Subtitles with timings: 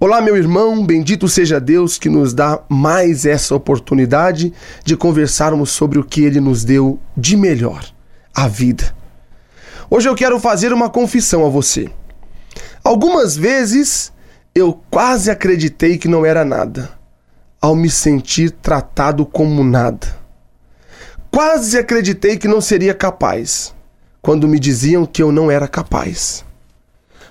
[0.00, 4.52] Olá, meu irmão, bendito seja Deus que nos dá mais essa oportunidade
[4.84, 7.84] de conversarmos sobre o que Ele nos deu de melhor,
[8.32, 8.94] a vida.
[9.90, 11.90] Hoje eu quero fazer uma confissão a você.
[12.84, 14.12] Algumas vezes
[14.54, 16.90] eu quase acreditei que não era nada,
[17.60, 20.16] ao me sentir tratado como nada.
[21.28, 23.74] Quase acreditei que não seria capaz,
[24.22, 26.44] quando me diziam que eu não era capaz.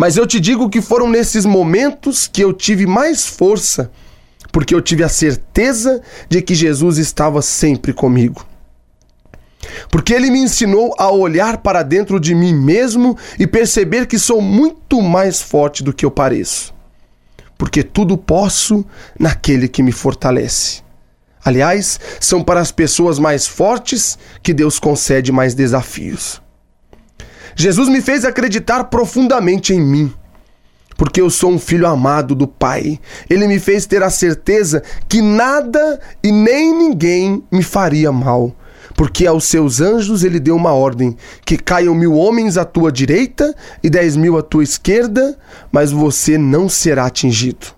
[0.00, 3.90] Mas eu te digo que foram nesses momentos que eu tive mais força,
[4.52, 8.46] porque eu tive a certeza de que Jesus estava sempre comigo.
[9.90, 14.40] Porque ele me ensinou a olhar para dentro de mim mesmo e perceber que sou
[14.40, 16.72] muito mais forte do que eu pareço.
[17.58, 18.86] Porque tudo posso
[19.18, 20.80] naquele que me fortalece.
[21.44, 26.40] Aliás, são para as pessoas mais fortes que Deus concede mais desafios.
[27.60, 30.14] Jesus me fez acreditar profundamente em mim,
[30.96, 33.00] porque eu sou um filho amado do Pai.
[33.28, 38.54] Ele me fez ter a certeza que nada e nem ninguém me faria mal,
[38.94, 43.52] porque aos seus anjos ele deu uma ordem: que caiam mil homens à tua direita
[43.82, 45.36] e dez mil à tua esquerda,
[45.72, 47.74] mas você não será atingido.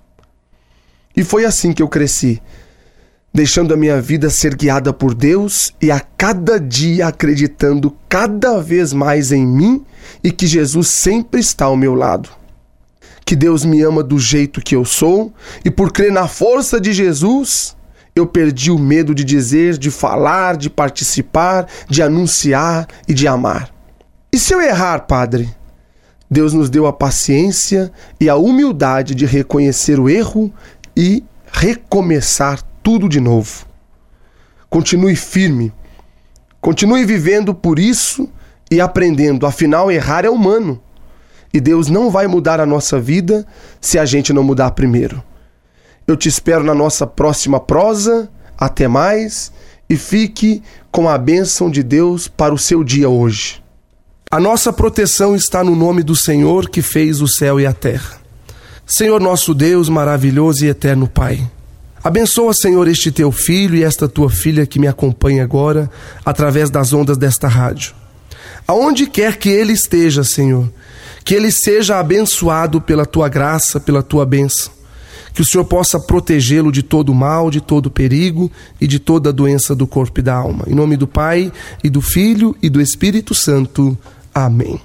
[1.17, 2.39] E foi assim que eu cresci
[3.33, 8.93] deixando a minha vida ser guiada por Deus e a cada dia acreditando cada vez
[8.93, 9.85] mais em mim
[10.23, 12.29] e que Jesus sempre está ao meu lado.
[13.25, 15.33] Que Deus me ama do jeito que eu sou
[15.65, 17.77] e por crer na força de Jesus,
[18.17, 23.73] eu perdi o medo de dizer, de falar, de participar, de anunciar e de amar.
[24.33, 25.49] E se eu errar, Padre?
[26.29, 30.53] Deus nos deu a paciência e a humildade de reconhecer o erro
[30.97, 33.67] e recomeçar tudo de novo.
[34.69, 35.73] Continue firme.
[36.61, 38.29] Continue vivendo por isso
[38.71, 39.47] e aprendendo.
[39.47, 40.81] Afinal, errar é humano.
[41.53, 43.47] E Deus não vai mudar a nossa vida
[43.81, 45.23] se a gente não mudar primeiro.
[46.07, 48.31] Eu te espero na nossa próxima prosa.
[48.57, 49.51] Até mais
[49.89, 53.61] e fique com a bênção de Deus para o seu dia hoje.
[54.31, 58.21] A nossa proteção está no nome do Senhor que fez o céu e a terra.
[58.87, 61.45] Senhor nosso Deus, maravilhoso e eterno Pai.
[62.03, 65.91] Abençoa, Senhor, este teu filho e esta tua filha que me acompanha agora
[66.25, 67.95] através das ondas desta rádio.
[68.67, 70.71] Aonde quer que ele esteja, Senhor,
[71.25, 74.73] que ele seja abençoado pela tua graça, pela tua bênção.
[75.35, 78.51] Que o Senhor possa protegê-lo de todo mal, de todo perigo
[78.81, 80.65] e de toda doença do corpo e da alma.
[80.67, 81.53] Em nome do Pai,
[81.85, 83.97] e do Filho e do Espírito Santo.
[84.35, 84.81] Amém.